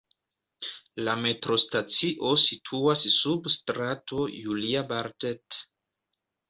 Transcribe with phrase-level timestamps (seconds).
[1.07, 5.63] La metrostacio situas sub Strato Julia-Bartet.